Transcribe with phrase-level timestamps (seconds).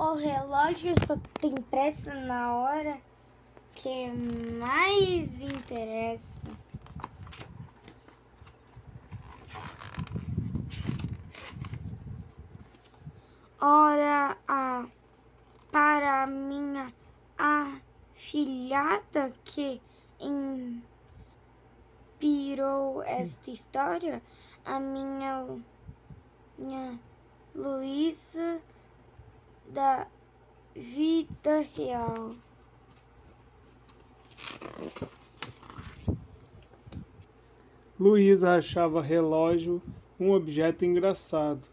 [0.00, 3.02] O relógio só tem pressa na hora
[3.74, 4.06] que
[4.60, 6.48] mais interessa.
[13.60, 14.86] Ora, a,
[15.72, 16.94] para minha
[17.36, 19.82] afilhada que
[22.20, 24.22] inspirou esta história,
[24.64, 25.60] a minha,
[26.56, 27.00] minha
[27.52, 28.62] Luísa
[29.72, 30.06] da
[30.74, 32.32] vida real.
[37.98, 39.82] Luísa achava relógio
[40.20, 41.66] um objeto engraçado,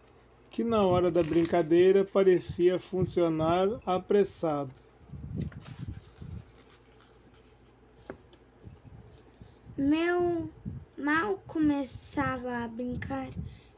[0.50, 4.74] que na hora da brincadeira parecia funcionar apressado.
[9.78, 10.50] Meu
[10.98, 13.28] mal começava a brincar,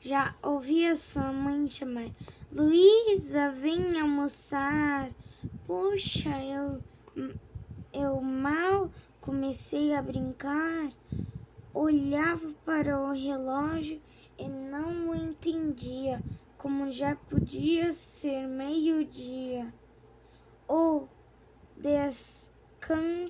[0.07, 2.09] já ouvia sua mãe chamar:
[2.49, 5.11] Luísa, vem almoçar.
[5.65, 6.81] Puxa, eu,
[7.91, 10.89] eu mal comecei a brincar,
[11.73, 14.01] olhava para o relógio
[14.37, 16.23] e não entendia
[16.57, 19.67] como já podia ser meio-dia.
[20.69, 21.05] O
[21.75, 23.25] descanso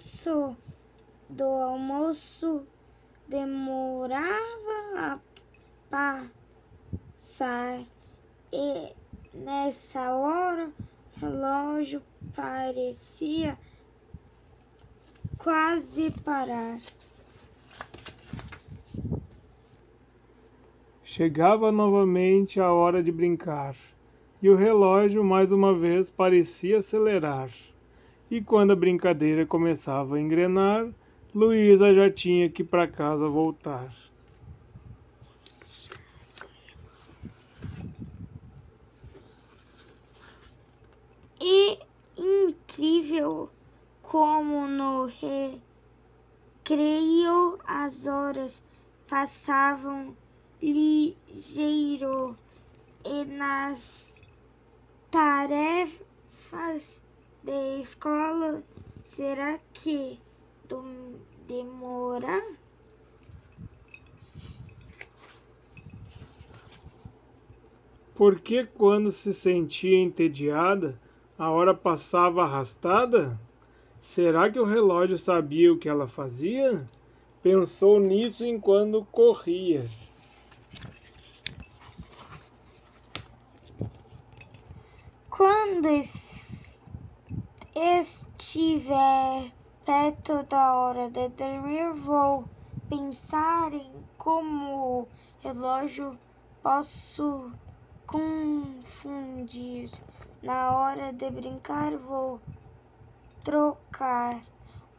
[1.27, 2.67] do almoço
[3.27, 5.19] demorava
[5.91, 6.36] a
[8.51, 8.93] e
[9.33, 10.71] nessa hora
[11.15, 12.01] o relógio
[12.35, 13.57] parecia
[15.37, 16.79] quase parar.
[21.03, 23.75] Chegava novamente a hora de brincar,
[24.41, 27.49] e o relógio mais uma vez parecia acelerar.
[28.29, 30.87] E quando a brincadeira começava a engrenar,
[31.33, 33.93] Luísa já tinha que para casa voltar.
[41.39, 41.79] E
[43.17, 43.49] incrível
[44.01, 45.07] como no
[46.63, 48.63] recreio as horas
[49.07, 50.15] passavam
[50.61, 52.37] ligeiro
[53.03, 54.23] e nas
[55.09, 57.01] tarefas
[57.43, 58.63] de escola
[59.03, 60.19] será que
[61.47, 62.41] demora?
[68.13, 70.99] Porque quando se sentia entediada,
[71.37, 73.39] a hora passava arrastada?
[73.99, 76.89] Será que o relógio sabia o que ela fazia?
[77.43, 79.87] Pensou nisso enquanto corria.
[85.29, 85.87] Quando
[87.75, 89.51] estiver
[89.85, 92.45] perto da hora de dormir, vou
[92.89, 95.07] pensar em como o
[95.41, 96.17] relógio
[96.63, 97.51] posso
[98.07, 99.91] confundir.
[100.41, 102.39] Na hora de brincar, vou
[103.43, 104.41] trocar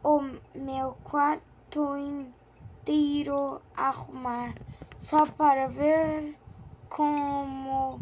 [0.03, 0.21] o
[0.53, 4.53] meu quarto inteiro, arrumar,
[4.99, 6.35] só para ver
[6.87, 7.99] como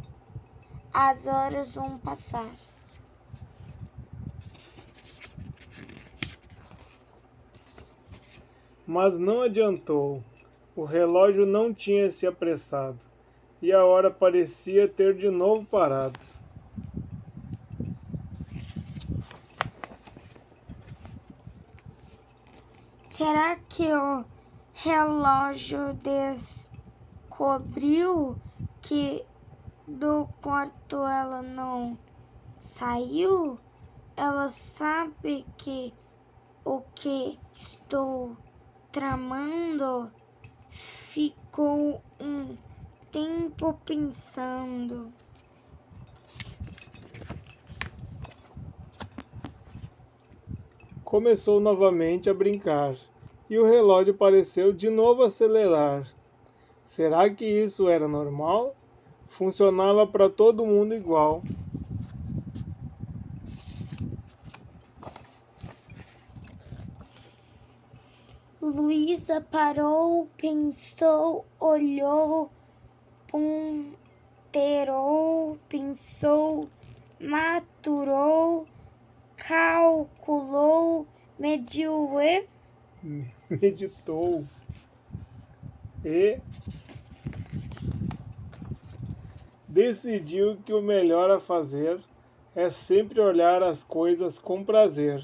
[0.93, 2.51] as horas vão passar.
[8.85, 10.23] Mas não adiantou.
[10.75, 13.16] O relógio não tinha se apressado
[13.61, 16.19] e a hora parecia ter de novo parado.
[23.07, 24.23] Será que o
[24.73, 25.93] relógio
[27.29, 28.37] descobriu
[28.79, 29.25] que
[29.87, 31.97] do quarto ela não
[32.59, 33.57] saiu?
[34.15, 35.91] Ela sabe que
[36.63, 38.37] o que estou
[38.91, 40.11] tramando
[40.69, 42.55] ficou um
[43.11, 45.11] tempo pensando.
[51.03, 52.95] Começou novamente a brincar
[53.49, 56.05] e o relógio pareceu de novo acelerar.
[56.83, 58.75] Será que isso era normal?
[59.29, 61.43] Funcionava para todo mundo igual.
[68.61, 72.49] Luísa parou, pensou, olhou,
[74.51, 76.67] ponderou, pensou,
[77.19, 78.65] maturou,
[79.35, 81.05] calculou,
[81.37, 82.47] mediu e
[83.49, 84.43] meditou
[86.03, 86.39] e
[89.67, 91.99] decidiu que o melhor a fazer
[92.55, 95.23] é sempre olhar as coisas com prazer,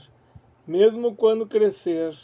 [0.67, 2.15] mesmo quando crescer,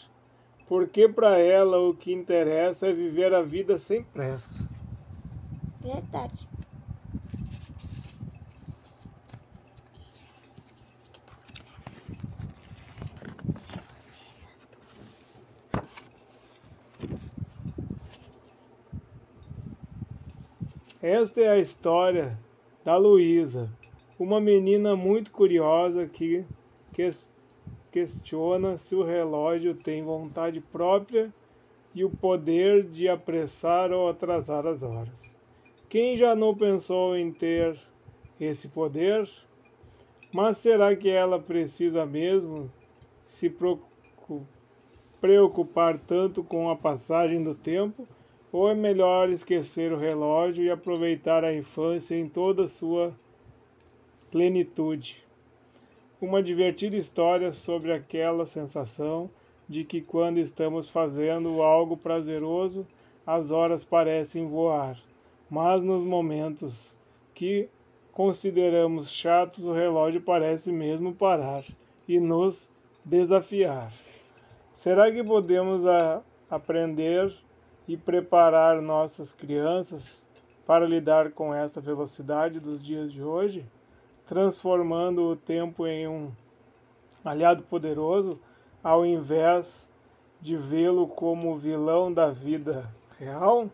[0.67, 4.68] porque para ela o que interessa é viver a vida sem pressa.
[5.81, 6.47] Verdade.
[21.01, 22.37] Esta é a história
[22.83, 23.69] da Luísa,
[24.19, 26.45] uma menina muito curiosa que
[27.89, 31.33] questiona se o relógio tem vontade própria
[31.95, 35.38] e o poder de apressar ou atrasar as horas.
[35.89, 37.75] Quem já não pensou em ter
[38.39, 39.27] esse poder?
[40.31, 42.71] Mas será que ela precisa mesmo
[43.23, 43.51] se
[45.19, 48.07] preocupar tanto com a passagem do tempo?
[48.51, 53.11] Ou é melhor esquecer o relógio e aproveitar a infância em toda a sua
[54.29, 55.23] plenitude?
[56.21, 59.27] Uma divertida história sobre aquela sensação
[59.67, 62.85] de que quando estamos fazendo algo prazeroso,
[63.25, 64.99] as horas parecem voar,
[65.49, 66.95] mas nos momentos
[67.33, 67.69] que
[68.11, 71.63] consideramos chatos, o relógio parece mesmo parar
[72.07, 72.69] e nos
[73.03, 73.91] desafiar.
[74.73, 77.33] Será que podemos a, aprender
[77.87, 80.27] e preparar nossas crianças
[80.65, 83.65] para lidar com esta velocidade dos dias de hoje,
[84.25, 86.31] transformando o tempo em um
[87.25, 88.39] aliado poderoso,
[88.83, 89.91] ao invés
[90.39, 92.87] de vê-lo como vilão da vida
[93.17, 93.69] real?